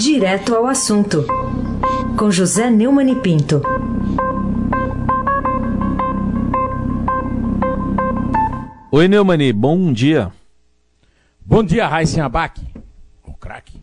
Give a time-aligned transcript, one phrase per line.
[0.00, 1.26] Direto ao assunto,
[2.16, 3.60] com José Neumann e Pinto.
[8.90, 10.32] Oi, Neumani, bom dia.
[11.44, 12.58] Bom dia, Raíssen Abac,
[13.26, 13.78] o craque.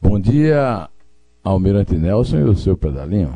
[0.00, 0.88] Bom dia,
[1.42, 3.34] Almirante Nelson e o seu pedalinho.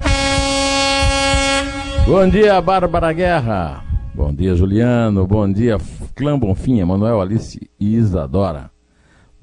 [2.06, 3.84] Bom dia, Bárbara Guerra.
[4.14, 5.27] Bom dia, Juliano.
[5.27, 5.77] Bom dia,
[6.14, 8.73] Clã Bonfim, Manuel Alice e Isadora.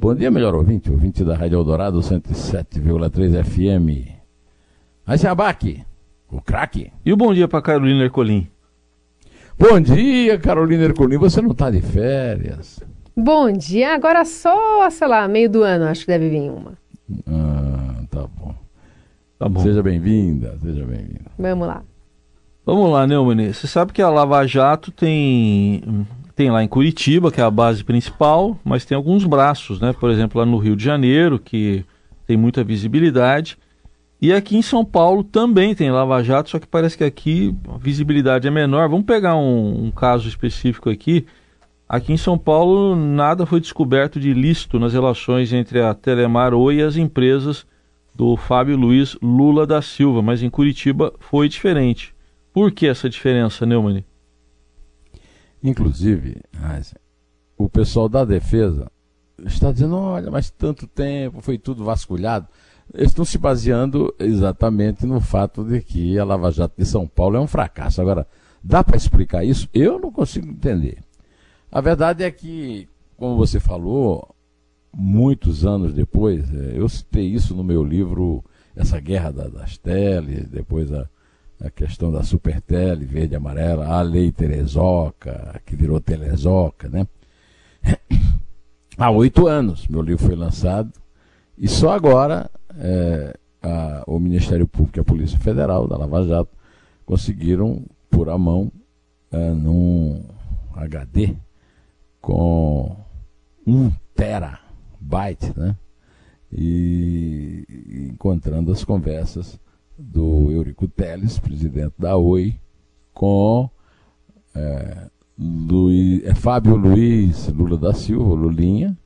[0.01, 4.09] Bom dia, melhor ouvinte, ouvinte da Rádio Eldorado 107,3 FM.
[5.29, 5.85] Abac,
[6.27, 6.91] o craque.
[7.05, 8.47] E o bom dia para Carolina Ercolim.
[9.59, 11.17] Bom dia, Carolina Ercolim.
[11.17, 12.79] Você não está de férias?
[13.15, 13.93] Bom dia.
[13.93, 16.73] Agora só, sei lá, meio do ano, acho que deve vir uma.
[17.27, 18.55] Ah, tá bom.
[19.37, 19.59] Tá bom.
[19.59, 21.29] Seja bem-vinda, seja bem-vinda.
[21.37, 21.83] Vamos lá.
[22.65, 23.53] Vamos lá, Neumann.
[23.53, 27.83] Você sabe que a Lava Jato tem, tem lá em Curitiba, que é a base
[27.83, 29.93] principal, mas tem alguns braços, né?
[29.93, 31.85] Por exemplo, lá no Rio de Janeiro, que
[32.25, 33.57] tem muita visibilidade.
[34.21, 37.77] E aqui em São Paulo também tem Lava Jato, só que parece que aqui a
[37.77, 38.87] visibilidade é menor.
[38.87, 41.25] Vamos pegar um, um caso específico aqui.
[41.89, 46.75] Aqui em São Paulo, nada foi descoberto de ilícito nas relações entre a Telemar Oi
[46.75, 47.65] e as empresas
[48.15, 52.13] do Fábio Luiz Lula da Silva, mas em Curitiba foi diferente.
[52.53, 54.05] Por que essa diferença, Neumann?
[55.63, 56.41] Inclusive,
[57.57, 58.91] o pessoal da defesa
[59.45, 62.47] está dizendo: olha, mas tanto tempo, foi tudo vasculhado
[62.93, 67.37] eles estão se baseando exatamente no fato de que a Lava Jato de São Paulo
[67.37, 68.01] é um fracasso.
[68.01, 68.27] Agora,
[68.63, 69.69] dá para explicar isso?
[69.73, 70.97] Eu não consigo entender.
[71.71, 74.35] A verdade é que, como você falou,
[74.93, 78.43] muitos anos depois, é, eu citei isso no meu livro,
[78.75, 81.09] essa guerra das teles, depois a,
[81.63, 87.07] a questão da supertele, verde e amarela, a lei Terezoca, que virou Telezoca, né?
[88.97, 90.91] Há oito anos meu livro foi lançado
[91.57, 96.51] e só agora é, a, o Ministério Público e a Polícia Federal da Lava Jato
[97.05, 98.71] conseguiram pôr a mão
[99.31, 100.23] é, num
[100.75, 101.35] HD
[102.19, 102.95] com
[103.65, 105.75] um terabyte, né?
[106.51, 107.65] E
[108.11, 109.59] encontrando as conversas
[110.01, 112.55] do Eurico Teles, presidente da Oi,
[113.13, 113.69] com
[114.55, 115.07] é,
[115.37, 118.97] Luiz, é, Fábio Luiz Lula da Silva, Lulinha,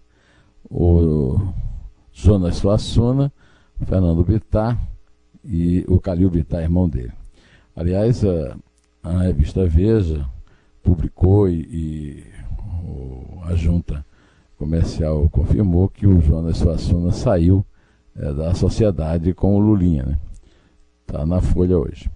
[0.70, 1.38] o
[2.12, 3.32] Jonas Suassuna,
[3.86, 4.80] Fernando Bittar
[5.44, 7.14] e o Calil Bittar, irmão dele.
[7.76, 8.58] Aliás, a,
[9.04, 10.26] a revista Veja
[10.82, 12.24] publicou e, e
[12.84, 14.06] o, a junta
[14.58, 17.66] comercial confirmou que o Jonas Suassuna saiu
[18.16, 20.04] é, da sociedade com o Lulinha.
[20.04, 20.18] Né?
[21.06, 22.10] Tá na Folha hoje.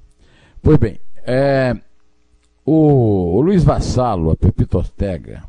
[0.62, 1.76] Pois bem, é,
[2.66, 5.44] o, o Luiz Vassalo, a Pepito Ortega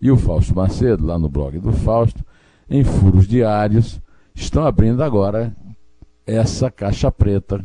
[0.00, 2.24] e o Fausto Macedo, lá no blog do Fausto,
[2.70, 4.00] em furos diários,
[4.34, 5.54] estão abrindo agora
[6.26, 7.64] essa caixa preta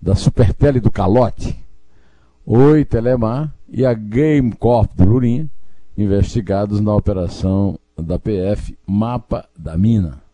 [0.00, 1.58] da Supertele do Calote,
[2.44, 5.50] Oi Telemar e a Game Corp do Lurinha,
[5.98, 10.25] investigados na operação da PF Mapa da Mina.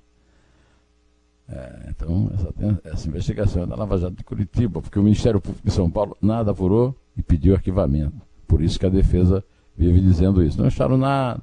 [1.52, 2.54] É, então, essa,
[2.84, 6.16] essa, investigação é da Lava Jato de Curitiba, porque o Ministério Público de São Paulo
[6.20, 8.16] nada apurou e pediu arquivamento.
[8.48, 9.44] Por isso que a defesa
[9.76, 10.58] vive dizendo isso.
[10.58, 11.42] Não acharam nada.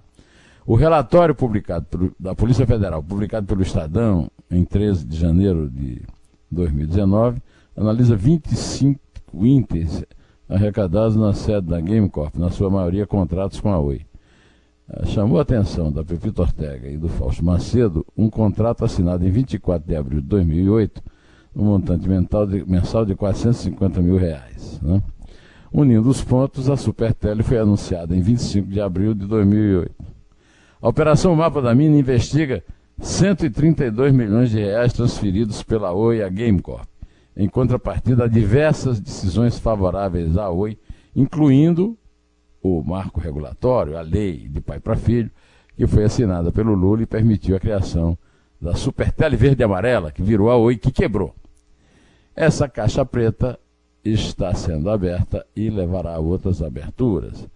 [0.66, 6.02] O relatório publicado por, da Polícia Federal, publicado pelo Estadão em 13 de janeiro de
[6.50, 7.40] 2019,
[7.78, 9.00] analisa 25
[9.34, 10.06] índices
[10.48, 14.09] arrecadados na sede da GameCorp, na sua maioria contratos com a Oi.
[14.92, 19.30] Ah, chamou a atenção da Pepito Ortega e do Fausto Macedo um contrato assinado em
[19.30, 21.04] 24 de abril de 2008,
[21.56, 24.80] um montante de, mensal de 450 mil reais.
[24.82, 25.00] Né?
[25.72, 29.94] Unindo os pontos, a Supertele foi anunciada em 25 de abril de 2008.
[30.82, 32.64] A Operação Mapa da Mina investiga
[33.00, 36.88] 132 milhões de reais transferidos pela Oi à Gamecorp,
[37.38, 40.80] em contrapartida a diversas decisões favoráveis à Oi,
[41.16, 41.96] incluindo
[42.62, 45.32] o marco regulatório, a lei de pai para filho,
[45.76, 48.18] que foi assinada pelo Lula e permitiu a criação
[48.60, 51.34] da Supertele Verde e Amarela, que virou a Oi, que quebrou.
[52.36, 53.58] Essa caixa preta
[54.04, 57.48] está sendo aberta e levará a outras aberturas.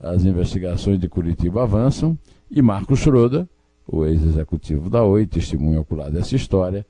[0.00, 2.16] As investigações de Curitiba avançam
[2.50, 3.46] e Marcos Schroeder,
[3.86, 6.86] o ex-executivo da Oi, testemunho ocular dessa história,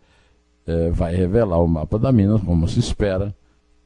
[0.66, 3.34] é, vai revelar o mapa da mina, como se espera,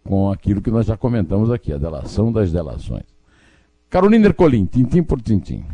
[0.04, 3.11] com aquilo que nós já comentamos aqui, a delação das delações.
[3.92, 5.66] Carolina Ercolim, tintim por tintim.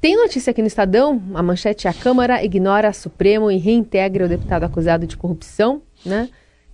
[0.00, 4.62] Tem notícia aqui no Estadão, a manchete a Câmara ignora Supremo e reintegra o deputado
[4.62, 6.28] acusado de corrupção, né?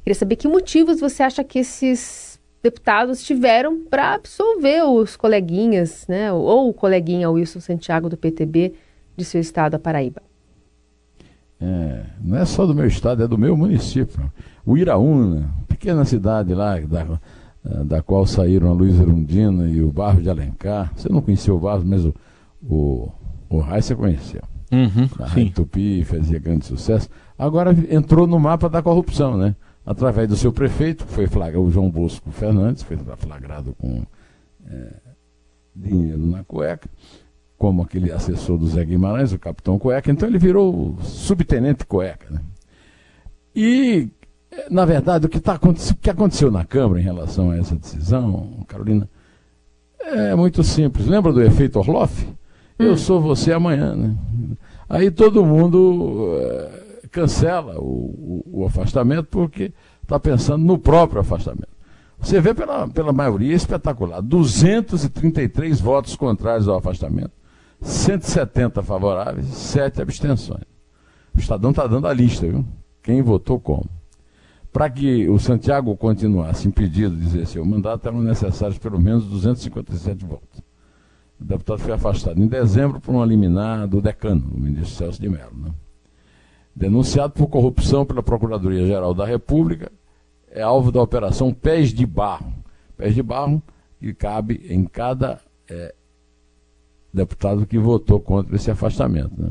[0.05, 6.31] Queria saber que motivos você acha que esses deputados tiveram para absolver os coleguinhas, né,
[6.31, 8.75] ou o coleguinha Wilson Santiago do PTB
[9.17, 10.21] de seu estado, a Paraíba.
[11.59, 14.31] é, não é só do meu estado, é do meu município.
[14.67, 17.19] O Iraúna, pequena cidade lá, da,
[17.85, 20.93] da qual saíram a Luiz Erundina e o Barro de Alencar.
[20.97, 22.15] Você não conhecia o Barro, mas o,
[22.63, 23.11] o,
[23.49, 24.43] o Rai você conheceu.
[24.73, 27.09] Uhum, a Rai Tupi fazia grande sucesso.
[27.39, 29.55] Agora entrou no mapa da corrupção, né?
[29.85, 34.03] Através do seu prefeito, foi flagrado, o João Bosco Fernandes, foi flagrado com
[34.67, 34.95] é,
[35.75, 36.89] dinheiro na cueca
[37.63, 42.29] como aquele assessor do Zé Guimarães, o capitão Cueca, então ele virou subtenente Cueca.
[42.29, 42.41] Né?
[43.55, 44.09] E,
[44.71, 48.65] na verdade, o que, tá, o que aconteceu na Câmara em relação a essa decisão,
[48.69, 49.09] Carolina,
[50.01, 51.07] é muito simples.
[51.07, 52.27] Lembra do efeito Orloff?
[52.79, 52.97] Eu hum.
[52.97, 53.95] sou você amanhã.
[53.95, 54.17] Né?
[54.89, 59.73] Aí todo mundo é, cancela o, o, o afastamento porque
[60.03, 61.73] está pensando no próprio afastamento.
[62.19, 67.33] Você vê pela, pela maioria espetacular: 233 votos contrários ao afastamento
[67.81, 70.65] 170 favoráveis, 7 abstenções.
[71.35, 72.65] O Estadão está dando a lista, viu?
[73.03, 73.89] Quem votou como.
[74.73, 80.25] Para que o Santiago continuasse impedido de exercer o mandato, eram necessários pelo menos 257
[80.25, 80.61] votos.
[81.39, 85.29] O deputado foi afastado em dezembro por um liminar do decano, o ministro Celso de
[85.29, 85.53] Mello.
[85.55, 85.71] Né?
[86.75, 89.93] Denunciado por corrupção pela Procuradoria-Geral da República,
[90.51, 92.53] é alvo da Operação Pés de Barro.
[92.97, 93.63] Pés de Barro
[94.03, 95.95] que cabe em cada é,
[97.13, 99.33] deputado que votou contra esse afastamento.
[99.37, 99.51] Né?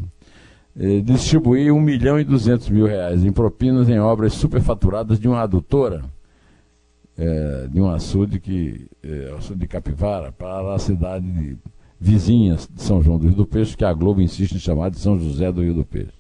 [1.04, 6.02] Distribuir 1 milhão e 200 mil reais em propinas em obras superfaturadas de uma adutora,
[7.18, 11.58] é, de um açude, que, é, açude de Capivara, para a cidade de,
[12.00, 14.98] vizinha de São João do Rio do Peixe, que a Globo insiste em chamar de
[14.98, 16.14] São José do Rio do Peixe.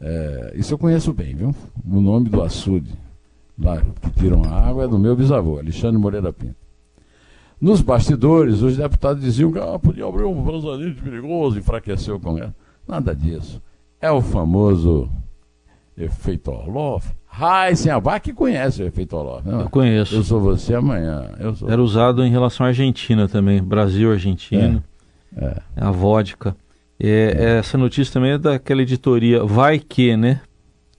[0.00, 1.54] É, isso eu conheço bem, viu?
[1.86, 2.90] O nome do açude
[3.58, 6.56] lá que tiram a água é do meu bisavô, Alexandre Moreira Pinto.
[7.60, 12.54] Nos bastidores, os deputados diziam que ah, podia abrir um vazamento perigoso, enfraquecer o Congresso.
[12.90, 13.62] Nada disso.
[14.00, 15.08] É o famoso
[15.96, 17.08] efeito Orloff.
[17.26, 19.48] Raíssen Abac que conhece o efeito Orloff.
[19.48, 19.60] Não?
[19.60, 20.16] Eu conheço.
[20.16, 21.30] Eu sou você amanhã.
[21.54, 21.70] Sou...
[21.70, 23.62] Era usado em relação à Argentina também.
[23.62, 24.82] Brasil, Argentina.
[25.36, 25.44] É.
[25.44, 25.62] é.
[25.76, 26.56] A vodka.
[26.98, 27.58] É, é.
[27.58, 30.40] Essa notícia também é daquela editoria Vai Que, né?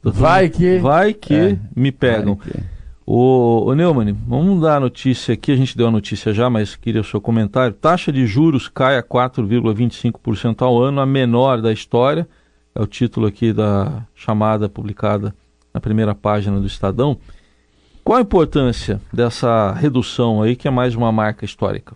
[0.02, 0.80] Vai que.
[0.80, 1.58] Vai que é.
[1.76, 2.36] me pegam.
[2.36, 2.81] Vai que.
[3.06, 6.76] O, o Neumann, vamos dar a notícia aqui, a gente deu a notícia já, mas
[6.76, 7.76] queria o seu comentário.
[7.76, 12.28] Taxa de juros cai a 4,25% ao ano, a menor da história.
[12.74, 15.36] É o título aqui da chamada publicada
[15.74, 17.18] na primeira página do Estadão.
[18.04, 21.96] Qual a importância dessa redução aí, que é mais uma marca histórica?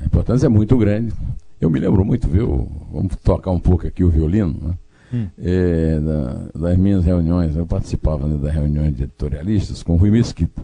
[0.00, 1.12] A importância é muito grande.
[1.60, 2.68] Eu me lembro muito, viu?
[2.92, 4.74] Vamos tocar um pouco aqui o violino, né?
[5.12, 5.26] Hum.
[5.38, 10.10] é, da, das minhas reuniões, eu participava né, das reuniões de editorialistas com o Rui
[10.10, 10.62] Mesquita,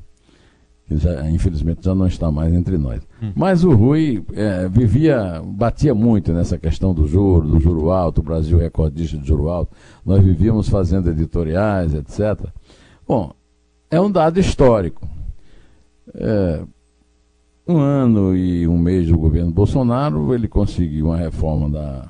[0.87, 3.03] que já, infelizmente já não está mais entre nós.
[3.23, 3.33] Hum.
[3.35, 8.25] Mas o Rui é, vivia, batia muito nessa questão do juro, do juro alto, o
[8.25, 12.49] Brasil recordista de juro alto, nós vivíamos fazendo editoriais, etc.
[13.07, 13.33] Bom,
[13.91, 15.09] é um dado histórico.
[16.15, 16.63] É,
[17.69, 22.09] um ano e um mês do governo Bolsonaro, ele conseguiu uma reforma da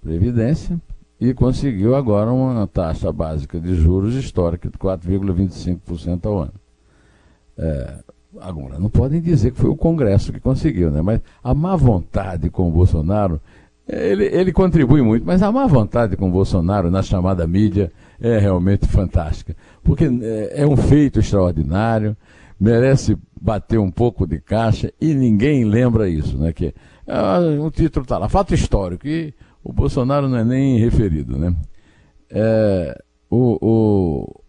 [0.00, 0.80] Previdência,
[1.20, 6.54] e conseguiu agora uma taxa básica de juros histórica de 4,25% ao ano.
[7.58, 7.98] É,
[8.40, 11.00] agora, não podem dizer que foi o Congresso que conseguiu, né?
[11.00, 13.40] mas a má vontade com o Bolsonaro,
[13.88, 18.38] ele, ele contribui muito, mas a má vontade com o Bolsonaro na chamada mídia é
[18.38, 22.14] realmente fantástica, porque é, é um feito extraordinário,
[22.60, 26.52] merece bater um pouco de caixa e ninguém lembra isso, né?
[26.52, 26.74] Que
[27.06, 29.32] é, o título está lá, fato histórico, e
[29.66, 31.52] o Bolsonaro não é nem referido, né?
[32.30, 34.40] É, o, o,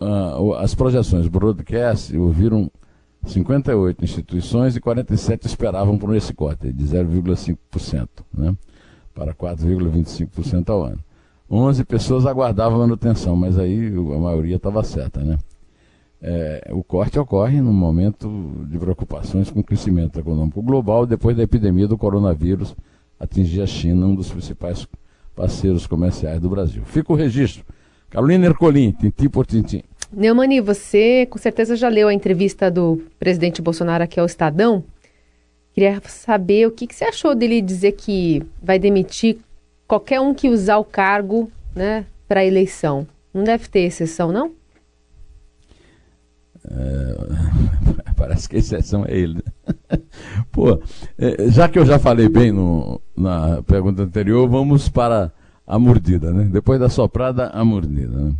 [0.00, 2.70] a, as projeções broadcast ouviram
[3.26, 8.56] 58 instituições e 47 esperavam por esse corte de 0,5%, né?
[9.14, 11.00] Para 4,25% ao ano.
[11.50, 15.36] 11 pessoas aguardavam manutenção, mas aí a maioria estava certa, né?
[16.22, 21.42] É, o corte ocorre num momento de preocupações com o crescimento econômico global depois da
[21.42, 22.74] epidemia do coronavírus
[23.24, 24.86] atingir a China, um dos principais
[25.34, 26.82] parceiros comerciais do Brasil.
[26.84, 27.64] Fica o registro.
[28.08, 29.82] Carolina Ercolim, tintim por tintim.
[30.12, 34.84] Neumani, você com certeza já leu a entrevista do presidente Bolsonaro aqui ao Estadão.
[35.72, 39.38] Queria saber o que, que você achou dele dizer que vai demitir
[39.88, 43.06] qualquer um que usar o cargo né, para a eleição.
[43.32, 44.52] Não deve ter exceção, não?
[46.70, 49.34] É, parece que a exceção é ele.
[49.34, 49.53] Né?
[50.54, 50.80] Pô,
[51.18, 55.32] é, já que eu já falei bem no, na pergunta anterior, vamos para
[55.66, 56.44] a mordida, né?
[56.44, 58.16] Depois da soprada, a mordida.
[58.16, 58.34] Né?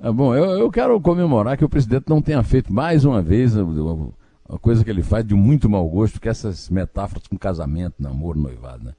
[0.00, 3.54] Ah, bom, eu, eu quero comemorar que o presidente não tenha feito mais uma vez
[3.58, 7.96] a, coisa que ele faz de muito mau gosto, que é essas metáforas com casamento,
[7.98, 8.92] namoro, noivado, né?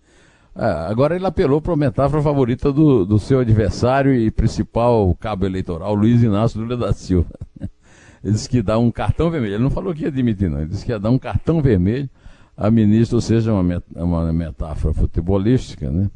[0.56, 5.48] É, agora ele apelou para a metáfora favorita do, do seu adversário e principal cabo
[5.48, 7.28] eleitoral, Luiz Inácio Lula da Silva.
[8.24, 9.54] Ele disse que dá um cartão vermelho.
[9.54, 10.58] Ele não falou que ia demitir, não.
[10.58, 12.10] Ele disse que ia dar um cartão vermelho
[12.58, 16.10] a ministra, ou seja, uma, uma metáfora futebolística, né?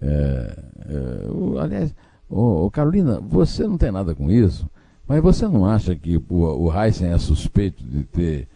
[0.00, 1.94] É, é, o, aliás,
[2.28, 4.68] o, o, Carolina, você não tem nada com isso,
[5.06, 8.48] mas você não acha que o, o Heisen é suspeito de ter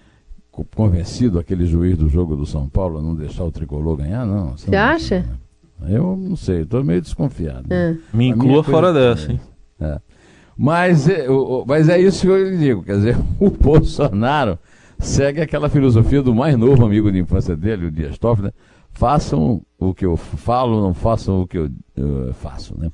[0.75, 4.57] convencido aquele juiz do jogo do São Paulo a não deixar o tricolor ganhar, não.
[4.57, 5.21] Você, você acha?
[5.79, 5.97] Né?
[5.97, 7.67] Eu não sei, estou meio desconfiado.
[7.71, 7.97] É.
[8.13, 9.41] Me inclua fora dessa, hein?
[9.79, 10.01] É.
[10.57, 11.27] Mas, é,
[11.67, 14.59] mas é isso que eu lhe digo, quer dizer, o Bolsonaro
[14.99, 18.53] segue aquela filosofia do mais novo amigo de infância dele, o Dias Toffler,
[18.91, 22.91] façam o que eu falo, não façam o que eu, eu faço, né?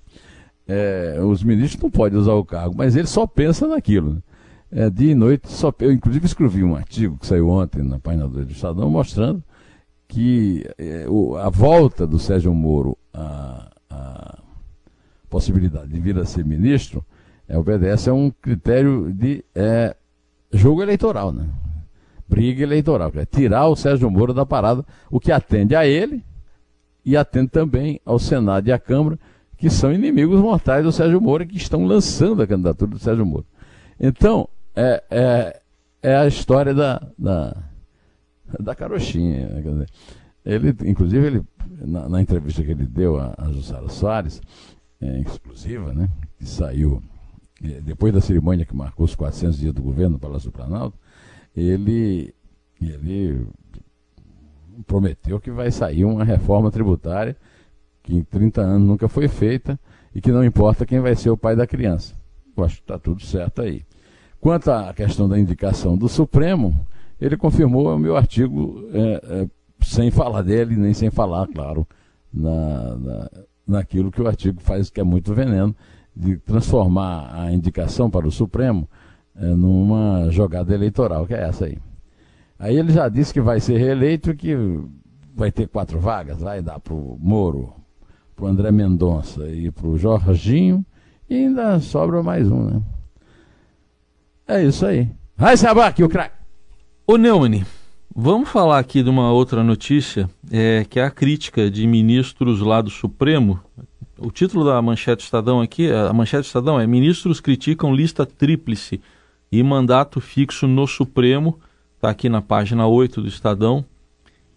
[0.67, 4.15] É, os ministros não podem usar o cargo, mas ele só pensa naquilo.
[4.15, 4.23] Né?
[4.71, 8.27] É, dia e noite, só, eu inclusive escrevi um artigo que saiu ontem na página
[8.27, 9.43] do Estadão mostrando
[10.09, 14.39] que é, o, a volta do Sérgio Moro à, à,
[15.29, 17.05] possibilidade de vir a ser ministro
[17.49, 19.97] é, obedece a um critério de é,
[20.53, 21.49] jogo eleitoral, né?
[22.29, 26.25] Briga eleitoral, é tirar o Sérgio Moro da parada, o que atende a ele
[27.05, 29.19] e atende também ao Senado e à Câmara,
[29.57, 33.27] que são inimigos mortais do Sérgio Moro e que estão lançando a candidatura do Sérgio
[33.27, 33.47] Moro.
[34.01, 35.61] Então, é, é,
[36.03, 37.57] é a história da, da,
[38.59, 39.49] da carochinha.
[39.49, 39.87] Né?
[40.45, 41.43] Ele, inclusive, ele,
[41.81, 44.41] na, na, entrevista que ele deu a, a Jussara Soares,
[45.01, 47.03] é, exclusiva, né, que saiu
[47.63, 50.97] é, depois da cerimônia que marcou os 400 dias do governo no Palácio do Planalto,
[51.57, 52.35] ele,
[52.81, 53.47] ele
[54.87, 57.37] prometeu que vai sair uma reforma tributária
[58.03, 59.79] que em 30 anos nunca foi feita
[60.15, 62.15] e que não importa quem vai ser o pai da criança.
[62.57, 63.85] Eu acho que está tudo certo aí.
[64.41, 66.85] Quanto à questão da indicação do Supremo,
[67.21, 69.49] ele confirmou o meu artigo é, é,
[69.85, 71.87] sem falar dele, nem sem falar, claro,
[72.33, 73.31] na, na,
[73.67, 75.75] naquilo que o artigo faz, que é muito veneno,
[76.15, 78.89] de transformar a indicação para o Supremo
[79.35, 81.79] numa jogada eleitoral, que é essa aí.
[82.59, 84.57] Aí ele já disse que vai ser reeleito, que
[85.35, 87.73] vai ter quatro vagas, vai dar para o Moro,
[88.37, 90.85] para o André Mendonça e para o Jorginho,
[91.29, 92.83] e ainda sobra mais um, né?
[94.47, 95.11] É isso aí.
[95.37, 96.37] Vai se aqui, o craque.
[97.07, 97.65] Ô Neumann,
[98.15, 102.81] vamos falar aqui de uma outra notícia, é, que é a crítica de ministros lá
[102.81, 103.59] do Supremo.
[104.19, 109.01] O título da manchete Estadão aqui, a manchete Estadão é Ministros criticam lista tríplice
[109.53, 111.61] e mandato fixo no Supremo,
[111.97, 113.85] está aqui na página 8 do Estadão.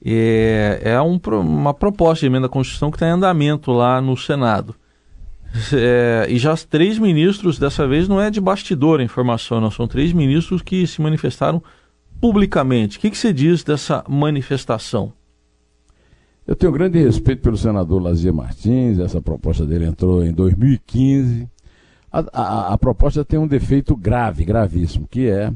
[0.04, 4.16] É, é um, uma proposta de emenda à Constituição que está em andamento lá no
[4.16, 4.74] Senado.
[5.74, 9.72] É, e já os três ministros, dessa vez não é de bastidor a informação, não,
[9.72, 11.62] são três ministros que se manifestaram
[12.20, 12.98] publicamente.
[12.98, 15.14] O que, que você diz dessa manifestação?
[16.48, 21.50] Eu tenho grande respeito pelo senador Lazier Martins, essa proposta dele entrou em 2015.
[22.16, 25.52] A, a, a, proposta tem um defeito grave, gravíssimo, que é,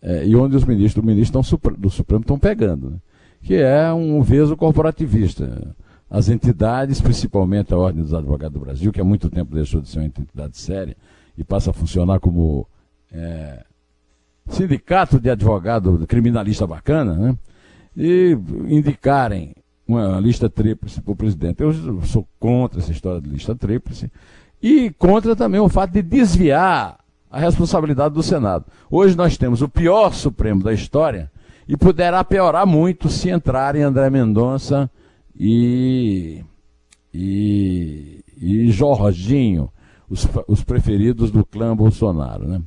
[0.00, 1.42] é e onde os ministros do ministro
[1.76, 2.96] do Supremo estão pegando, né?
[3.42, 5.74] que é um veso corporativista.
[6.10, 9.88] As entidades, principalmente a Ordem dos Advogados do Brasil, que há muito tempo deixou de
[9.90, 10.96] ser uma entidade séria
[11.36, 12.66] e passa a funcionar como
[13.12, 13.62] é,
[14.46, 17.38] sindicato de advogado criminalista bacana, né?
[17.94, 18.32] e
[18.68, 19.54] indicarem
[19.86, 21.62] uma lista tríplice para o presidente.
[21.62, 24.10] Eu sou contra essa história de lista tríplice.
[24.62, 26.98] E contra também o fato de desviar
[27.30, 28.64] a responsabilidade do Senado.
[28.90, 31.30] Hoje nós temos o pior Supremo da história
[31.68, 34.90] e poderá piorar muito se entrarem André Mendonça
[35.38, 36.42] e,
[37.12, 39.70] e, e Jorginho,
[40.08, 42.48] os, os preferidos do clã Bolsonaro.
[42.48, 42.62] Né?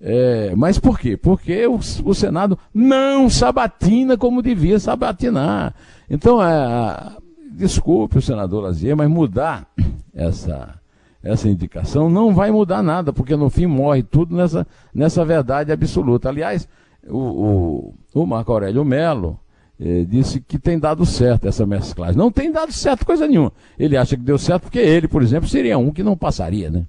[0.00, 1.16] É, mas por quê?
[1.16, 5.74] Porque o, o, Senado não sabatina como devia sabatinar.
[6.08, 7.16] Então, é,
[7.52, 9.66] desculpe o senador Lazier, mas mudar
[10.14, 10.78] essa
[11.26, 16.28] essa indicação, não vai mudar nada, porque no fim morre tudo nessa, nessa verdade absoluta.
[16.28, 16.68] Aliás,
[17.06, 19.38] o, o, o Marco Aurélio Melo
[19.78, 22.16] eh, disse que tem dado certo essa mesclagem.
[22.16, 23.52] Não tem dado certo coisa nenhuma.
[23.78, 26.84] Ele acha que deu certo porque ele, por exemplo, seria um que não passaria, né?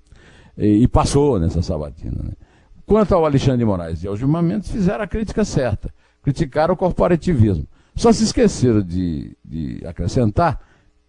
[0.58, 2.24] E, e passou nessa sabatina.
[2.24, 2.32] Né?
[2.86, 5.94] Quanto ao Alexandre de Moraes e ao Gilmar Mendes, fizeram a crítica certa.
[6.24, 7.68] Criticaram o corporativismo.
[7.96, 10.62] Só se esqueceram de, de acrescentar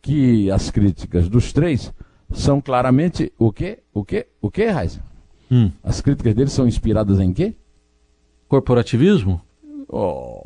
[0.03, 1.93] que as críticas dos três
[2.33, 3.79] são claramente o quê?
[3.93, 4.27] O quê?
[4.41, 5.01] O quê, Raiz?
[5.51, 5.71] Hum.
[5.83, 7.55] As críticas dele são inspiradas em quê?
[8.49, 9.41] Corporativismo?
[9.89, 10.45] Oh.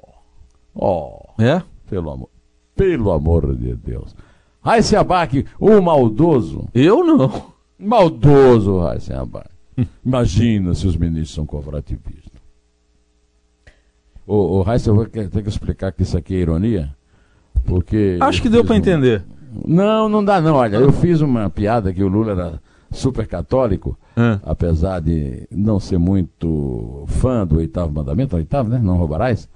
[0.74, 1.20] Oh.
[1.38, 1.62] É?
[1.88, 2.28] Pelo amor.
[2.74, 4.14] Pelo amor de Deus.
[4.62, 6.68] Raíssa Abac, o maldoso.
[6.72, 7.52] Eu não.
[7.78, 9.50] Maldoso, Raíssa Abac.
[10.04, 12.40] Imagina se os ministros são corporativistas.
[14.26, 16.94] Ô, ô Raíssa, eu vou ter que explicar que isso aqui é ironia.
[17.64, 18.18] Porque.
[18.20, 19.24] Acho que deu para entender.
[19.66, 20.54] Não, não dá não.
[20.56, 24.38] Olha, eu fiz uma piada que o Lula era super católico, Ah.
[24.44, 28.78] apesar de não ser muito fã do oitavo mandamento, oitavo, né?
[28.82, 29.48] Não roubarás.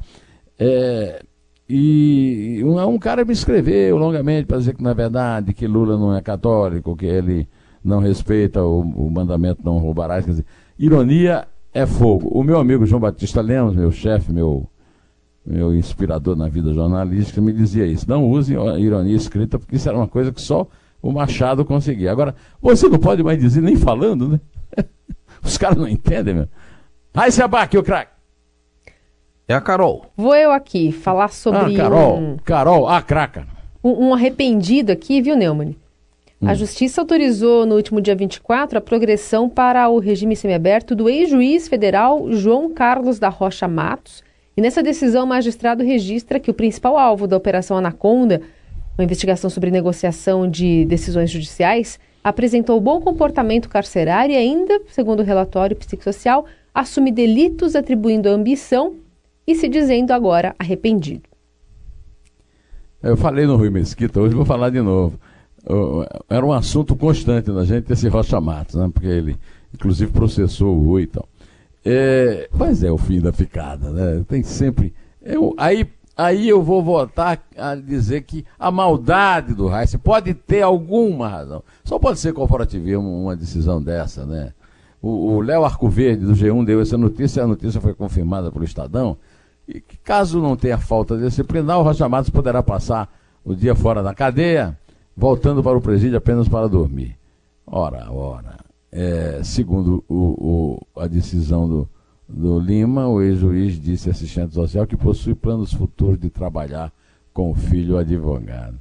[0.58, 1.22] É,
[1.68, 6.14] e um, um cara me escreveu longamente para dizer que é verdade, que Lula não
[6.16, 7.48] é católico, que ele
[7.84, 10.24] não respeita o, o mandamento não roubarás.
[10.24, 10.46] Quer dizer,
[10.78, 12.28] ironia é fogo.
[12.28, 14.66] O meu amigo João Batista Lemos, meu chefe, meu,
[15.46, 18.08] meu inspirador na vida jornalística, me dizia isso.
[18.08, 20.66] Não use ironia escrita, porque isso era uma coisa que só
[21.00, 22.10] o Machado conseguia.
[22.10, 24.40] Agora, você não pode mais dizer nem falando, né?
[25.42, 26.48] Os caras não entendem, meu.
[27.14, 28.10] Aí se abaque, o craque.
[29.48, 30.06] É a Carol.
[30.16, 32.18] Vou eu aqui falar sobre Ah, Carol.
[32.18, 33.46] um, Carol, a craca.
[33.84, 35.76] um, um arrependido aqui, viu, Neumann?
[36.44, 41.66] A Justiça autorizou no último dia 24 a progressão para o regime semiaberto do ex-juiz
[41.66, 44.22] federal João Carlos da Rocha Matos.
[44.56, 48.40] E nessa decisão, o magistrado registra que o principal alvo da Operação Anaconda,
[48.96, 55.22] uma investigação sobre negociação de decisões judiciais, apresentou bom comportamento carcerário e ainda, segundo o
[55.22, 58.94] relatório psicossocial, assume delitos atribuindo ambição
[59.46, 61.28] e se dizendo agora arrependido.
[63.02, 65.20] Eu falei no Rui Mesquita, hoje vou falar de novo.
[66.28, 68.90] Era um assunto constante da gente, esse Rocha Matos, né?
[68.92, 69.36] Porque ele,
[69.72, 71.28] inclusive, processou o Rui e tal.
[71.88, 74.24] É, mas é o fim da picada, né?
[74.26, 74.92] Tem sempre.
[75.22, 80.62] Eu, aí, aí eu vou voltar a dizer que a maldade do Reis pode ter
[80.62, 81.62] alguma razão.
[81.84, 84.52] Só pode ser corporativismo uma decisão dessa, né?
[85.00, 89.16] O Léo Arcoverde, do G1, deu essa notícia, a notícia foi confirmada pelo Estadão.
[89.68, 93.08] E que caso não tenha falta disciplinar, o Rocha Matos poderá passar
[93.44, 94.76] o dia fora da cadeia,
[95.16, 97.16] voltando para o presídio apenas para dormir.
[97.64, 98.65] Ora, ora.
[98.98, 101.88] É, segundo o, o- a decisão do,
[102.26, 106.90] do Lima, o ex-juiz disse assistente social que possui planos futuros de trabalhar
[107.34, 108.80] com o filho advogado.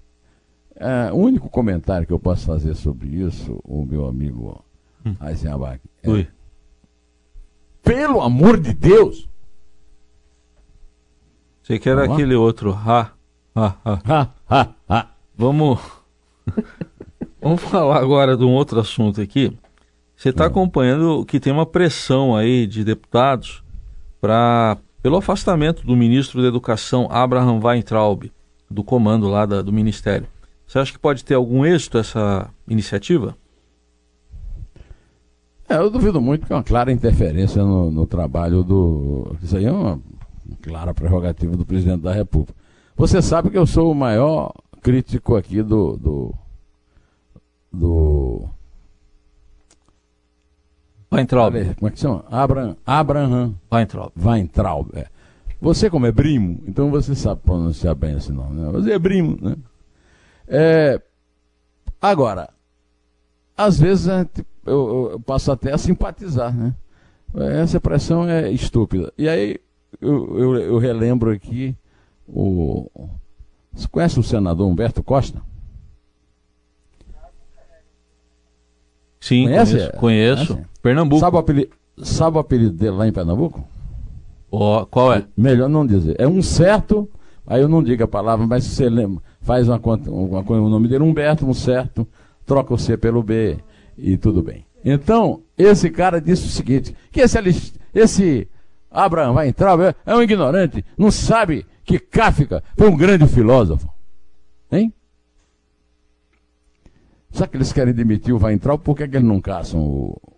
[0.78, 4.64] É, o único comentário que eu posso fazer sobre isso, o meu amigo
[5.22, 6.28] Eisenbach, é, Ui.
[7.84, 9.28] pelo amor de Deus!
[11.62, 12.16] Você que era Vamos lá?
[12.16, 12.72] aquele outro.
[12.74, 13.12] Ha,
[13.56, 14.02] ha, ha.
[14.06, 15.10] Ha, ha, ha.
[15.36, 15.80] Vamos.
[17.42, 19.58] Vamos falar agora de um outro assunto aqui.
[20.16, 23.64] Você está acompanhando que tem uma pressão aí de deputados
[24.22, 28.32] para pelo afastamento do ministro da Educação Abraham Weintraub
[28.72, 30.28] do comando lá da- do ministério.
[30.66, 33.38] Você acha que pode ter algum êxito essa iniciativa?
[35.70, 39.36] É, eu duvido muito que é uma clara interferência no, no trabalho do.
[39.44, 40.00] Isso aí é uma
[40.62, 42.54] clara prerrogativa do presidente da República.
[42.96, 44.52] Você sabe que eu sou o maior
[44.82, 45.98] crítico aqui do.
[45.98, 46.34] do.
[47.72, 48.50] do
[51.16, 51.76] Weintraub.
[51.76, 52.26] como é que chama?
[52.30, 54.12] Abraham, Abraham Weintraub.
[54.18, 54.90] Weintraub.
[54.96, 55.08] é.
[55.62, 58.60] Você, como é primo, então você sabe pronunciar bem esse nome.
[58.62, 58.70] Né?
[58.72, 59.56] Você é primo, né?
[60.48, 61.02] É,
[62.02, 62.50] agora,
[63.58, 66.74] às vezes a gente- eu, eu- eu passo até a simpatizar, né?
[67.62, 69.12] Essa pressão é estúpida.
[69.18, 69.58] E aí
[70.02, 71.76] eu, eu- eu relembro aqui
[72.28, 72.88] o.
[73.74, 75.42] Você conhece o senador Humberto Costa?
[79.20, 79.72] Sim, Conhece?
[79.74, 79.92] conheço.
[79.98, 80.54] conheço.
[80.54, 80.70] Conhece?
[80.86, 81.20] Pernambuco.
[81.20, 83.68] Sabe o, apelido, sabe o apelido dele lá em Pernambuco?
[84.52, 85.26] Ó, qual é?
[85.36, 86.16] Melhor não dizer.
[86.20, 87.10] É um certo,
[87.48, 90.88] aí eu não digo a palavra, mas você lembra, faz uma conta, uma o nome
[90.88, 92.08] dele é Humberto, um certo,
[92.46, 93.58] troca o C pelo B
[93.98, 94.64] e tudo bem.
[94.84, 98.48] Então, esse cara disse o seguinte, que esse, esse
[98.92, 103.90] Abraham vai entrar, é, é um ignorante, não sabe que Kafka foi um grande filósofo.
[104.72, 104.94] Hein?
[107.32, 108.84] Será que eles querem demitir o Weintraub?
[108.84, 110.35] Por que, que eles não caçam o,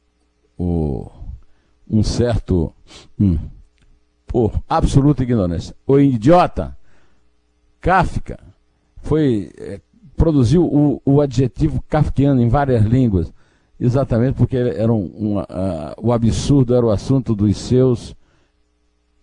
[0.57, 1.09] o-
[1.89, 2.73] um certo...
[3.19, 3.37] hum,
[4.27, 5.73] por absoluta ignorância.
[5.87, 6.77] O idiota
[7.79, 8.37] Kafka
[9.01, 9.79] foi eh,
[10.17, 13.31] produziu o, o adjetivo kafkiano em várias línguas,
[13.79, 18.15] exatamente porque era um, um, ah, o absurdo era o assunto dos seus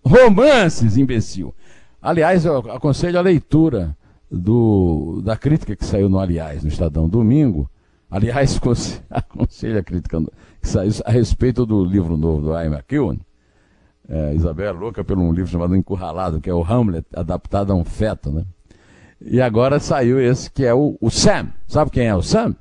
[0.03, 1.55] romances, imbecil.
[2.01, 3.97] Aliás, eu aconselho a leitura
[4.31, 7.69] do, da crítica que saiu no Aliás, no Estadão Domingo.
[8.15, 13.19] Aliás, conse- aconselho a saiu a respeito do livro novo do Ian McEwan.
[14.09, 17.75] É, Isabel é louca por um livro chamado Encurralado, que é o Hamlet adaptado a
[17.75, 18.45] um feto, né?
[19.21, 21.49] E agora saiu esse que é o, o Sam.
[21.67, 22.55] Sabe quem é o Sam?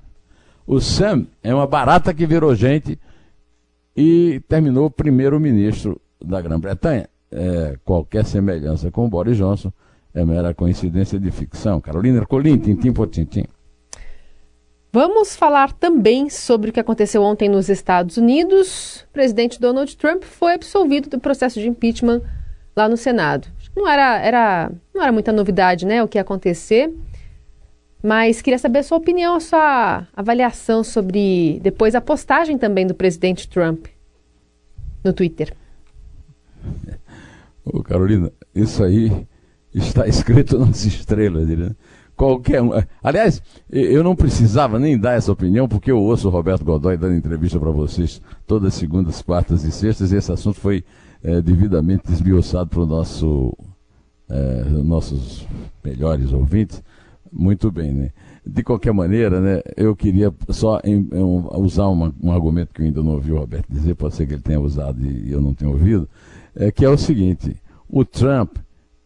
[0.65, 2.97] O Sam é uma barata que virou gente
[3.95, 7.07] e terminou primeiro-ministro da Grã-Bretanha.
[7.31, 9.71] É, qualquer semelhança com o Boris Johnson
[10.15, 11.79] é mera coincidência de ficção.
[11.79, 13.43] Carolina Ercolim, tintim por tintim.
[14.95, 19.01] Vamos falar também sobre o que aconteceu ontem nos Estados Unidos.
[19.09, 22.21] O presidente Donald Trump foi absolvido do processo de impeachment
[22.75, 23.47] lá no Senado.
[23.75, 26.93] Não era, era, não era muita novidade, né, o que ia acontecer.
[28.03, 32.93] Mas queria saber a sua opinião, a sua avaliação sobre depois a postagem também do
[32.93, 33.87] presidente Trump
[35.03, 35.55] no Twitter.
[37.65, 39.25] Ô Carolina, isso aí
[39.73, 41.71] está escrito nas estrelas, né?
[42.23, 42.71] Qualquer um.
[43.03, 47.15] Aliás, eu não precisava nem dar essa opinião, porque eu ouço o Roberto Godoy dando
[47.15, 50.85] entrevista para vocês todas segundas, quartas e sextas, e esse assunto foi
[51.21, 53.53] é, devidamente esmiuçado para nosso,
[54.29, 55.45] é, nossos
[55.83, 56.81] melhores ouvintes.
[57.29, 58.11] Muito bem, né?
[58.47, 62.85] De qualquer maneira, né, eu queria só em, em, usar uma, um argumento que eu
[62.85, 65.53] ainda não ouvi o Roberto dizer, pode ser que ele tenha usado e eu não
[65.53, 66.07] tenha ouvido,
[66.55, 67.57] é que é o seguinte:
[67.89, 68.57] o Trump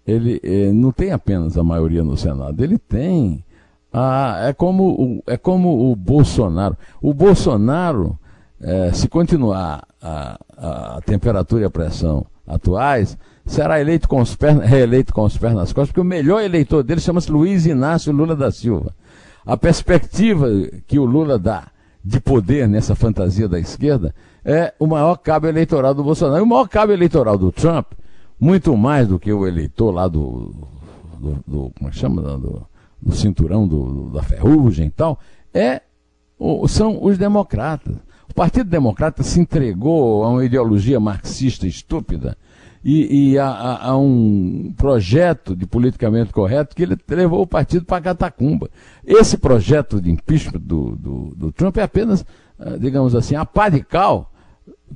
[0.08, 3.44] ele é, não tem apenas a maioria no Senado, ele tem.
[3.92, 6.78] A, é, como o, é como o Bolsonaro.
[7.02, 8.18] O Bolsonaro,
[8.62, 14.68] é, se continuar a, a, temperatura e a pressão atuais, será eleito com os pernas,
[14.70, 18.36] reeleito com os pés nas costas, porque o melhor eleitor dele chama-se Luiz Inácio Lula
[18.36, 18.96] da Silva.
[19.46, 20.48] A perspectiva
[20.86, 21.68] que o Lula dá
[22.04, 26.40] de poder nessa fantasia da esquerda é o maior cabo eleitoral do Bolsonaro.
[26.40, 27.88] E o maior cabo eleitoral do Trump
[28.40, 30.54] muito mais do que o eleitor lá do,
[31.20, 32.66] do, do como é que chama, do,
[33.02, 35.20] do cinturão do, da ferrugem e tal,
[35.54, 35.82] é,
[36.68, 37.96] são os democratas.
[38.30, 42.38] O Partido Democrata se entregou a uma ideologia marxista estúpida
[42.84, 47.86] e, e a, a, a, um projeto de politicamente correto que ele levou o partido
[47.86, 48.70] para a catacumba.
[49.06, 52.26] Esse projeto de impeachment do, do, do Trump é apenas,
[52.60, 54.32] ah, digamos assim, a parical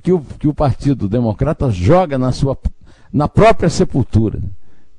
[0.02, 2.56] que o, que o Partido Democrata joga na sua
[3.12, 4.40] na própria sepultura.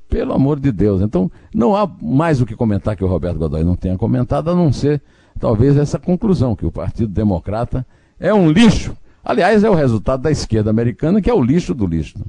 [0.07, 1.01] Pelo amor de Deus.
[1.01, 4.55] Então, não há mais o que comentar que o Roberto Godoy não tenha comentado, a
[4.55, 5.01] não ser
[5.39, 7.85] talvez essa conclusão, que o Partido Democrata
[8.19, 8.95] é um lixo.
[9.23, 12.19] Aliás, é o resultado da esquerda americana, que é o lixo do lixo.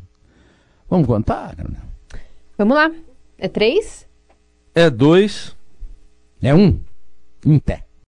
[0.88, 1.54] Vamos contar?
[2.56, 2.90] Vamos lá.
[3.36, 4.06] É três?
[4.74, 5.54] É dois.
[6.40, 6.78] É um.
[7.44, 7.84] Em pé.